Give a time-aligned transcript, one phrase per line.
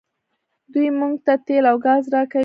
[0.73, 2.39] دوی موږ ته تیل او ګاز راکوي.